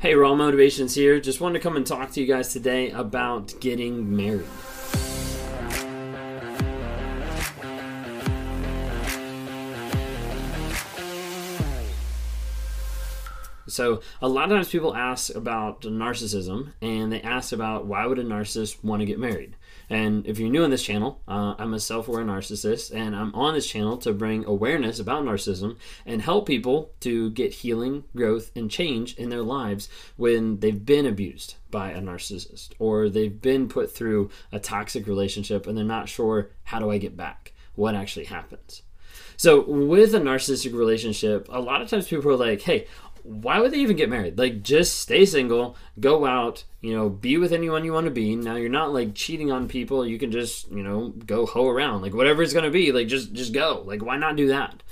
[0.00, 1.18] Hey, Raw Motivations here.
[1.18, 4.46] Just wanted to come and talk to you guys today about getting married.
[13.66, 18.20] So, a lot of times people ask about narcissism and they ask about why would
[18.20, 19.56] a narcissist want to get married?
[19.90, 23.34] And if you're new on this channel, uh, I'm a self aware narcissist, and I'm
[23.34, 28.50] on this channel to bring awareness about narcissism and help people to get healing, growth,
[28.54, 33.68] and change in their lives when they've been abused by a narcissist or they've been
[33.68, 37.52] put through a toxic relationship and they're not sure how do I get back?
[37.74, 38.82] What actually happens?
[39.36, 42.88] So, with a narcissistic relationship, a lot of times people are like, hey,
[43.28, 44.38] why would they even get married?
[44.38, 48.34] Like, just stay single, go out, you know, be with anyone you want to be.
[48.34, 50.06] Now, you're not like cheating on people.
[50.06, 52.90] You can just, you know, go hoe around, like whatever it's gonna be.
[52.90, 53.82] Like, just just go.
[53.84, 54.82] Like, why not do that?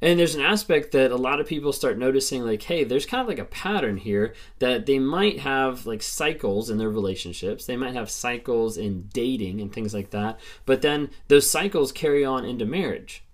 [0.00, 3.20] And there's an aspect that a lot of people start noticing, like, hey, there's kind
[3.20, 7.66] of like a pattern here that they might have like cycles in their relationships.
[7.66, 10.40] They might have cycles in dating and things like that.
[10.66, 13.24] But then those cycles carry on into marriage.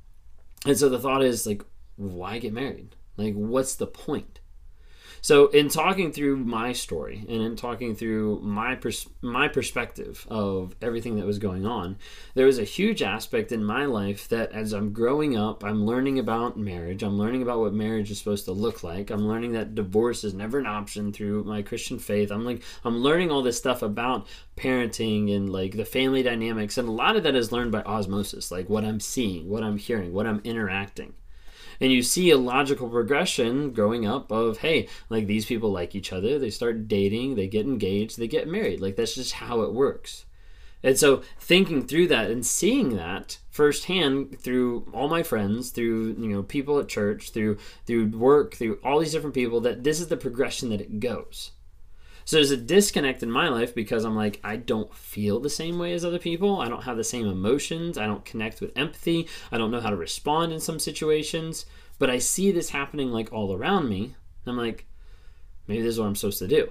[0.66, 1.62] And so the thought is, like,
[1.96, 2.96] why get married?
[3.16, 4.40] Like, what's the point?
[5.24, 10.76] So, in talking through my story and in talking through my pers- my perspective of
[10.82, 11.96] everything that was going on,
[12.34, 16.18] there was a huge aspect in my life that as I'm growing up, I'm learning
[16.18, 17.02] about marriage.
[17.02, 19.08] I'm learning about what marriage is supposed to look like.
[19.08, 22.30] I'm learning that divorce is never an option through my Christian faith.
[22.30, 24.26] I'm like I'm learning all this stuff about
[24.58, 28.50] parenting and like the family dynamics, and a lot of that is learned by osmosis,
[28.50, 31.14] like what I'm seeing, what I'm hearing, what I'm interacting
[31.80, 36.12] and you see a logical progression growing up of hey like these people like each
[36.12, 38.80] other they start dating they get engaged they get married.
[38.80, 40.24] Like that's just how it works.
[40.82, 46.28] And so thinking through that and seeing that firsthand through all my friends through you
[46.28, 50.08] know people at church through through work through all these different people that this is
[50.08, 51.52] the progression that it goes
[52.24, 55.78] so there's a disconnect in my life because I'm like, I don't feel the same
[55.78, 56.60] way as other people.
[56.60, 57.98] I don't have the same emotions.
[57.98, 59.28] I don't connect with empathy.
[59.52, 61.66] I don't know how to respond in some situations.
[61.98, 64.16] But I see this happening like all around me.
[64.46, 64.86] I'm like,
[65.66, 66.70] maybe this is what I'm supposed to do.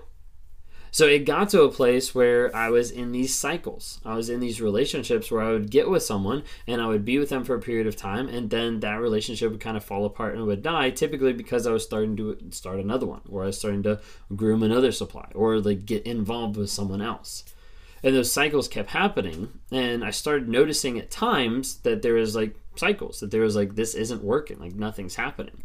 [0.93, 3.99] So it got to a place where I was in these cycles.
[4.05, 7.17] I was in these relationships where I would get with someone and I would be
[7.17, 10.05] with them for a period of time, and then that relationship would kind of fall
[10.05, 10.91] apart and would die.
[10.91, 14.01] Typically because I was starting to start another one, or I was starting to
[14.35, 17.43] groom another supply, or like get involved with someone else.
[18.03, 22.55] And those cycles kept happening, and I started noticing at times that there was like
[22.75, 25.63] cycles, that there was like this isn't working, like nothing's happening.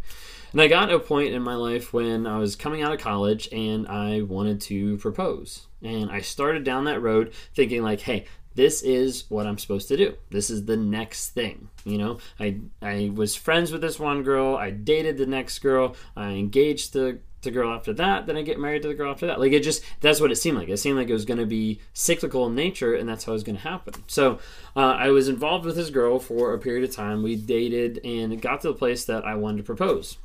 [0.52, 3.00] And I got to a point in my life when I was coming out of
[3.00, 5.66] college and I wanted to propose.
[5.82, 8.24] And I started down that road thinking, like, hey,
[8.54, 10.16] this is what I'm supposed to do.
[10.30, 11.68] This is the next thing.
[11.84, 14.56] You know, I I was friends with this one girl.
[14.56, 15.94] I dated the next girl.
[16.16, 18.26] I engaged the the girl after that.
[18.26, 19.40] Then I get married to the girl after that.
[19.40, 20.68] Like it just that's what it seemed like.
[20.68, 23.34] It seemed like it was going to be cyclical in nature, and that's how it
[23.34, 23.94] was going to happen.
[24.06, 24.38] So
[24.76, 27.22] uh, I was involved with this girl for a period of time.
[27.22, 30.18] We dated, and got to the place that I wanted to propose.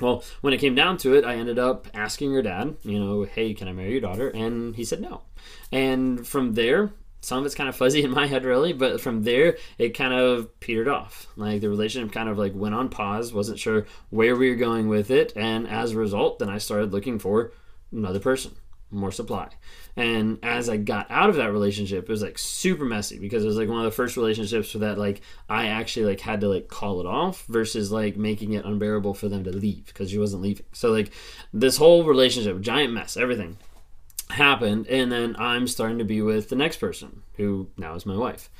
[0.00, 3.22] Well, when it came down to it, I ended up asking her dad, you know,
[3.22, 4.28] hey, can I marry your daughter?
[4.28, 5.22] And he said no.
[5.72, 6.92] And from there,
[7.26, 10.14] some of it's kind of fuzzy in my head, really, but from there, it kind
[10.14, 11.26] of petered off.
[11.34, 14.86] Like the relationship kind of like went on pause, wasn't sure where we were going
[14.86, 15.32] with it.
[15.34, 17.50] And as a result, then I started looking for
[17.90, 18.52] another person
[18.92, 19.48] more supply.
[19.96, 23.48] And as I got out of that relationship, it was like super messy because it
[23.48, 26.48] was like one of the first relationships where that like I actually like had to
[26.48, 30.18] like call it off versus like making it unbearable for them to leave because she
[30.18, 30.66] wasn't leaving.
[30.72, 31.10] So like
[31.52, 33.56] this whole relationship, giant mess, everything
[34.30, 38.16] happened and then I'm starting to be with the next person who now is my
[38.16, 38.50] wife.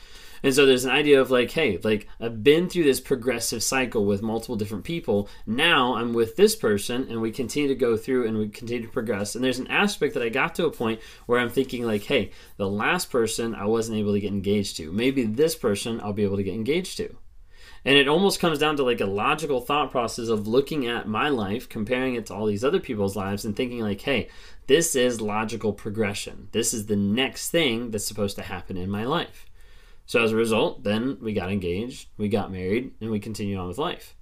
[0.43, 4.05] And so there's an idea of like, hey, like I've been through this progressive cycle
[4.05, 5.29] with multiple different people.
[5.47, 8.93] Now I'm with this person and we continue to go through and we continue to
[8.93, 9.35] progress.
[9.35, 12.31] And there's an aspect that I got to a point where I'm thinking like, hey,
[12.59, 14.93] the last person I wasn't able to get engaged to.
[14.93, 17.17] Maybe this person I'll be able to get engaged to.
[17.87, 21.29] And it almost comes down to like a logical thought process of looking at my
[21.29, 24.29] life, comparing it to all these other people's lives, and thinking, like, hey,
[24.67, 26.49] this is logical progression.
[26.51, 29.47] This is the next thing that's supposed to happen in my life.
[30.05, 33.69] So as a result, then we got engaged, we got married, and we continued on
[33.69, 34.17] with life.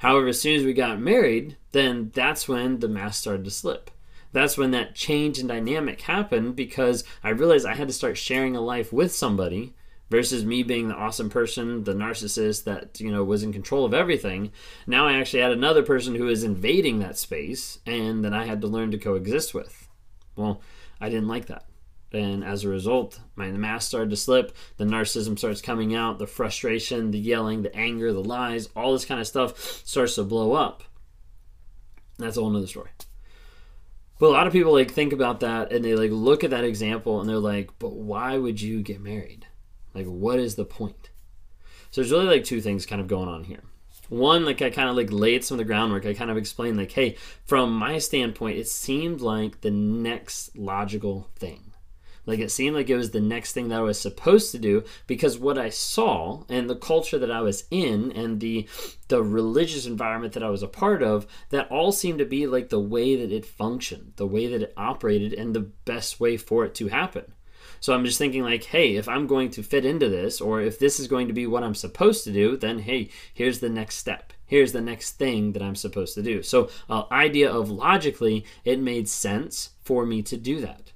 [0.00, 3.92] However, as soon as we got married, then that's when the mask started to slip.
[4.32, 8.56] That's when that change in dynamic happened because I realized I had to start sharing
[8.56, 9.74] a life with somebody
[10.10, 13.94] versus me being the awesome person, the narcissist that, you know, was in control of
[13.94, 14.52] everything.
[14.86, 18.60] Now I actually had another person who is invading that space and that I had
[18.60, 19.88] to learn to coexist with.
[20.36, 20.60] Well,
[21.00, 21.64] I didn't like that.
[22.12, 24.56] And as a result, my mask started to slip.
[24.76, 26.18] The narcissism starts coming out.
[26.18, 30.22] The frustration, the yelling, the anger, the lies, all this kind of stuff starts to
[30.22, 30.84] blow up.
[32.18, 32.90] That's a whole nother story.
[34.18, 36.64] But a lot of people like think about that and they like look at that
[36.64, 39.46] example and they're like, but why would you get married?
[39.96, 41.08] Like, what is the point?
[41.90, 43.62] So there's really like two things kind of going on here.
[44.10, 46.04] One, like I kind of like laid some of the groundwork.
[46.04, 47.16] I kind of explained like, hey,
[47.46, 51.72] from my standpoint, it seemed like the next logical thing.
[52.26, 54.84] Like it seemed like it was the next thing that I was supposed to do
[55.06, 58.68] because what I saw and the culture that I was in and the
[59.08, 62.68] the religious environment that I was a part of, that all seemed to be like
[62.68, 66.64] the way that it functioned, the way that it operated, and the best way for
[66.64, 67.32] it to happen.
[67.80, 70.78] So I'm just thinking like, hey, if I'm going to fit into this, or if
[70.78, 73.96] this is going to be what I'm supposed to do, then hey, here's the next
[73.96, 74.32] step.
[74.46, 76.42] Here's the next thing that I'm supposed to do.
[76.42, 80.92] So, uh, idea of logically, it made sense for me to do that.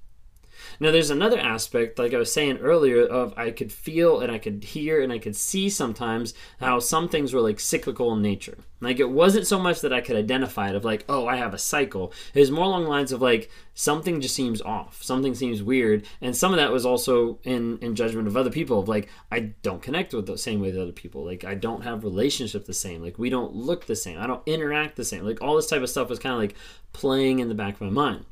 [0.82, 4.38] Now, there's another aspect, like I was saying earlier, of I could feel and I
[4.38, 8.56] could hear and I could see sometimes how some things were like cyclical in nature.
[8.80, 11.52] Like it wasn't so much that I could identify it of like, oh, I have
[11.52, 12.14] a cycle.
[12.32, 16.34] It was more along lines of like something just seems off, something seems weird, and
[16.34, 19.82] some of that was also in in judgment of other people of like I don't
[19.82, 21.26] connect with the same way that other people.
[21.26, 23.02] Like I don't have relationship the same.
[23.02, 24.18] Like we don't look the same.
[24.18, 25.24] I don't interact the same.
[25.24, 26.54] Like all this type of stuff was kind of like
[26.94, 28.24] playing in the back of my mind.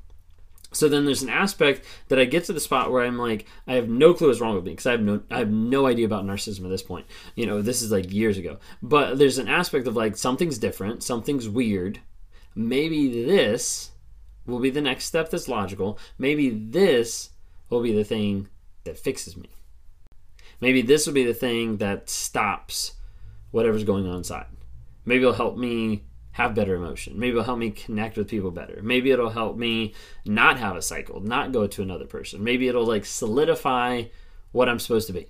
[0.73, 3.75] So then there's an aspect that I get to the spot where I'm like, I
[3.75, 6.05] have no clue what's wrong with me because I have no, I have no idea
[6.05, 7.07] about narcissism at this point.
[7.35, 8.59] You know, this is like years ago.
[8.83, 12.01] But there's an aspect of like something's different, something's weird.
[12.55, 13.93] Maybe this
[14.47, 15.99] will be the next step that's logical.
[16.19, 17.31] Maybe this
[17.71, 18.49] will be the thing
[18.85, 19.49] that fixes me.
[20.61, 22.95] Maybe this will be the thing that stops
[23.53, 24.47] whatever's going on inside.
[25.05, 26.03] Maybe it'll help me
[26.39, 27.19] have better emotion.
[27.19, 28.79] Maybe it'll help me connect with people better.
[28.81, 29.95] Maybe it'll help me
[30.25, 32.45] not have a cycle, not go to another person.
[32.45, 34.05] Maybe it'll like solidify
[34.53, 35.27] what I'm supposed to be.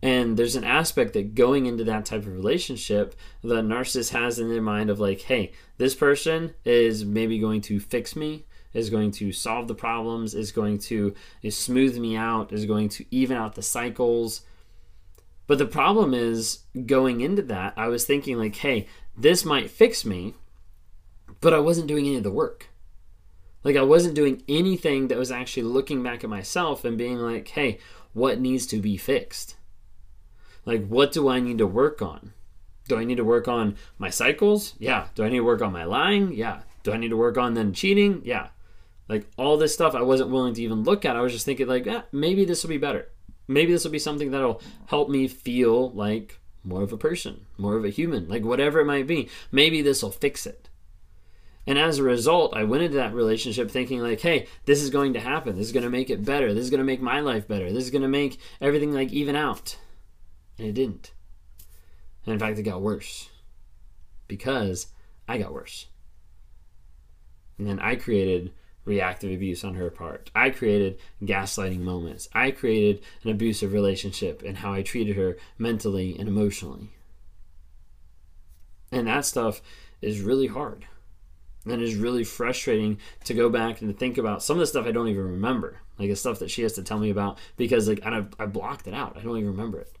[0.00, 4.48] And there's an aspect that going into that type of relationship, the narcissist has in
[4.48, 9.10] their mind of like, hey, this person is maybe going to fix me, is going
[9.10, 11.14] to solve the problems, is going to
[11.50, 14.40] smooth me out, is going to even out the cycles.
[15.46, 20.04] But the problem is going into that, I was thinking like, hey, this might fix
[20.04, 20.34] me,
[21.40, 22.68] but I wasn't doing any of the work.
[23.64, 27.48] Like I wasn't doing anything that was actually looking back at myself and being like,
[27.48, 27.78] hey,
[28.12, 29.56] what needs to be fixed?
[30.64, 32.32] Like, what do I need to work on?
[32.88, 34.74] Do I need to work on my cycles?
[34.78, 35.08] Yeah.
[35.14, 36.32] Do I need to work on my lying?
[36.32, 36.62] Yeah.
[36.82, 38.22] Do I need to work on then cheating?
[38.24, 38.48] Yeah.
[39.08, 41.16] Like all this stuff I wasn't willing to even look at.
[41.16, 43.08] I was just thinking like, yeah, maybe this will be better.
[43.48, 47.76] Maybe this will be something that'll help me feel like more of a person, more
[47.76, 49.28] of a human, like whatever it might be.
[49.52, 50.68] Maybe this will fix it.
[51.66, 55.14] And as a result, I went into that relationship thinking, like, hey, this is going
[55.14, 55.56] to happen.
[55.56, 56.52] This is going to make it better.
[56.52, 57.72] This is going to make my life better.
[57.72, 59.76] This is going to make everything like even out.
[60.58, 61.12] And it didn't.
[62.24, 63.28] And in fact, it got worse
[64.28, 64.88] because
[65.28, 65.86] I got worse.
[67.58, 68.52] And then I created
[68.86, 70.30] reactive abuse on her part.
[70.34, 72.28] I created gaslighting moments.
[72.32, 76.88] I created an abusive relationship and how I treated her mentally and emotionally.
[78.90, 79.60] And that stuff
[80.00, 80.86] is really hard.
[81.66, 84.86] And is really frustrating to go back and to think about some of the stuff
[84.86, 85.80] I don't even remember.
[85.98, 88.86] Like the stuff that she has to tell me about because like I, I blocked
[88.86, 89.16] it out.
[89.16, 89.92] I don't even remember it.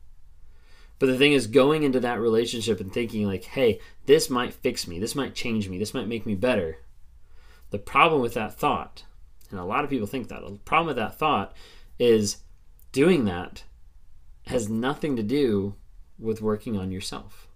[0.98, 4.86] But the thing is, going into that relationship and thinking, like, hey, this might fix
[4.86, 6.78] me, this might change me, this might make me better,
[7.76, 9.04] the problem with that thought,
[9.50, 11.54] and a lot of people think that, the problem with that thought
[11.98, 12.38] is
[12.90, 13.64] doing that
[14.46, 15.74] has nothing to do
[16.18, 17.48] with working on yourself.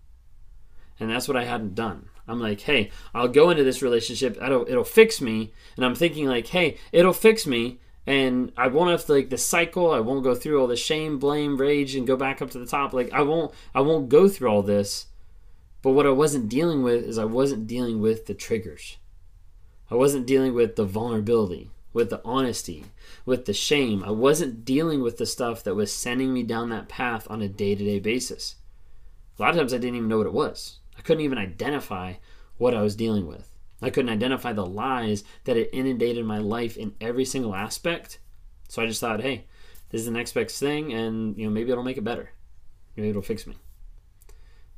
[0.98, 2.10] And that's what I hadn't done.
[2.28, 5.54] I'm like, hey, I'll go into this relationship, it'll, it'll fix me.
[5.76, 7.80] And I'm thinking, like, hey, it'll fix me.
[8.06, 9.90] And I won't have to, like the cycle.
[9.90, 12.66] I won't go through all the shame, blame, rage, and go back up to the
[12.66, 12.92] top.
[12.92, 15.06] Like I won't, I won't go through all this.
[15.80, 18.98] But what I wasn't dealing with is I wasn't dealing with the triggers.
[19.90, 22.84] I wasn't dealing with the vulnerability, with the honesty,
[23.26, 24.04] with the shame.
[24.04, 27.48] I wasn't dealing with the stuff that was sending me down that path on a
[27.48, 28.56] day to day basis.
[29.38, 30.78] A lot of times I didn't even know what it was.
[30.96, 32.14] I couldn't even identify
[32.58, 33.48] what I was dealing with.
[33.82, 38.18] I couldn't identify the lies that had inundated my life in every single aspect.
[38.68, 39.46] So I just thought, hey,
[39.88, 42.30] this is the next best thing, and you know maybe it'll make it better.
[42.96, 43.56] Maybe it'll fix me.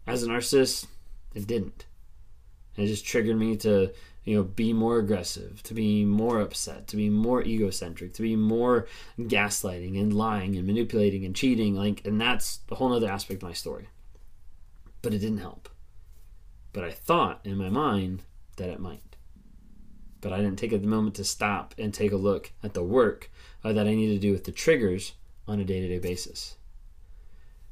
[0.06, 0.86] As a narcissist,
[1.34, 1.86] it didn't.
[2.76, 3.92] It just triggered me to
[4.24, 8.36] you know be more aggressive to be more upset to be more egocentric to be
[8.36, 8.86] more
[9.18, 13.48] gaslighting and lying and manipulating and cheating like and that's a whole other aspect of
[13.48, 13.88] my story.
[15.00, 15.68] But it didn't help.
[16.72, 18.22] But i thought in my mind
[18.56, 19.16] that it might.
[20.20, 23.30] But i didn't take a moment to stop and take a look at the work
[23.64, 25.14] uh, that i need to do with the triggers
[25.48, 26.56] on a day-to-day basis.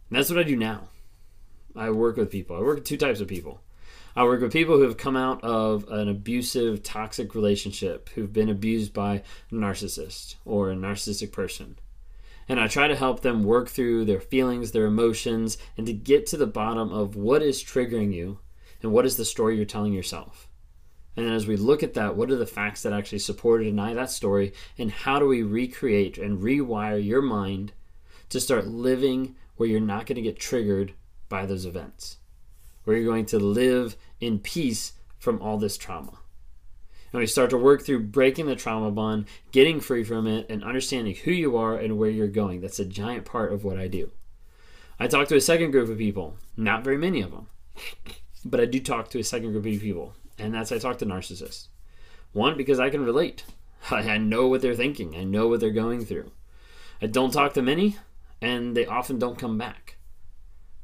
[0.08, 0.88] And that's what i do now.
[1.76, 2.56] I work with people.
[2.56, 3.60] I work with two types of people
[4.16, 8.48] I work with people who have come out of an abusive, toxic relationship, who've been
[8.48, 11.78] abused by a narcissist or a narcissistic person.
[12.48, 16.26] And I try to help them work through their feelings, their emotions, and to get
[16.26, 18.40] to the bottom of what is triggering you
[18.82, 20.48] and what is the story you're telling yourself.
[21.16, 23.64] And then as we look at that, what are the facts that actually support or
[23.64, 24.54] deny that story?
[24.78, 27.72] And how do we recreate and rewire your mind
[28.30, 30.94] to start living where you're not going to get triggered
[31.28, 32.16] by those events?
[32.90, 36.18] Where you're going to live in peace from all this trauma.
[37.12, 40.64] And we start to work through breaking the trauma bond, getting free from it, and
[40.64, 42.60] understanding who you are and where you're going.
[42.60, 44.10] That's a giant part of what I do.
[44.98, 47.46] I talk to a second group of people, not very many of them,
[48.44, 51.06] but I do talk to a second group of people and that's I talk to
[51.06, 51.68] narcissists.
[52.32, 53.44] One, because I can relate.
[53.92, 55.14] I know what they're thinking.
[55.14, 56.32] I know what they're going through.
[57.00, 57.98] I don't talk to many,
[58.40, 59.96] and they often don't come back.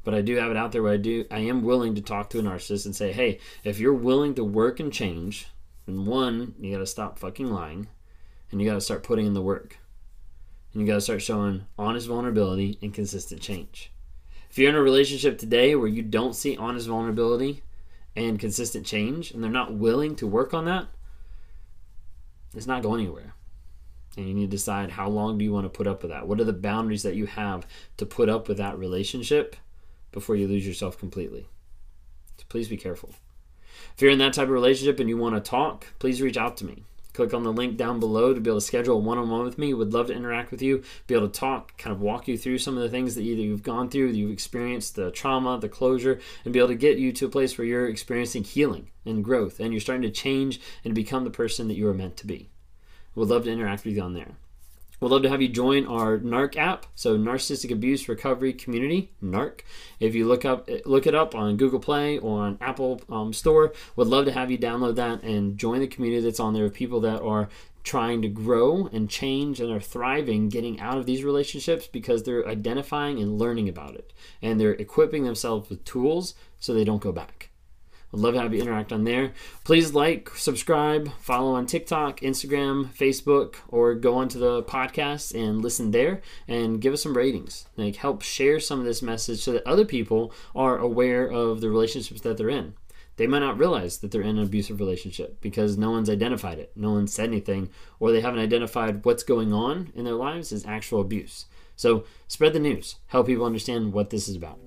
[0.07, 1.25] But I do have it out there where I do.
[1.29, 4.43] I am willing to talk to a narcissist and say, "Hey, if you're willing to
[4.45, 5.47] work and change,
[5.85, 7.89] then one, you got to stop fucking lying,
[8.49, 9.79] and you got to start putting in the work,
[10.71, 13.91] and you got to start showing honest vulnerability and consistent change."
[14.49, 17.63] If you're in a relationship today where you don't see honest vulnerability
[18.15, 20.87] and consistent change and they're not willing to work on that,
[22.55, 23.33] it's not going anywhere.
[24.15, 26.29] And you need to decide how long do you want to put up with that?
[26.29, 29.57] What are the boundaries that you have to put up with that relationship
[30.11, 31.47] before you lose yourself completely?
[32.37, 33.13] So please be careful.
[33.95, 36.57] If you're in that type of relationship and you want to talk, please reach out
[36.57, 36.83] to me.
[37.13, 39.43] Click on the link down below to be able to schedule a one on one
[39.43, 39.73] with me.
[39.73, 42.59] Would love to interact with you, be able to talk, kind of walk you through
[42.59, 46.19] some of the things that either you've gone through, you've experienced, the trauma, the closure,
[46.45, 49.59] and be able to get you to a place where you're experiencing healing and growth
[49.59, 52.51] and you're starting to change and become the person that you are meant to be.
[53.15, 54.35] Would love to interact with you on there.
[54.99, 59.59] We'd love to have you join our NARC app, so Narcissistic Abuse Recovery Community, NARC.
[59.99, 63.73] If you look up, look it up on Google Play or on Apple um, Store,
[63.95, 66.73] would love to have you download that and join the community that's on there of
[66.73, 67.47] people that are
[67.83, 72.47] trying to grow and change and are thriving getting out of these relationships because they're
[72.47, 74.11] identifying and learning about it
[74.41, 77.49] and they're equipping themselves with tools so they don't go back.
[78.13, 79.33] I'd love to have you interact on there.
[79.65, 85.91] Please like, subscribe, follow on TikTok, Instagram, Facebook, or go onto the podcast and listen
[85.91, 87.67] there and give us some ratings.
[87.75, 91.69] Like help share some of this message so that other people are aware of the
[91.69, 92.75] relationships that they're in.
[93.17, 96.71] They might not realize that they're in an abusive relationship because no one's identified it.
[96.75, 100.65] No one said anything, or they haven't identified what's going on in their lives as
[100.65, 101.47] actual abuse.
[101.75, 102.95] So spread the news.
[103.07, 104.59] Help people understand what this is about.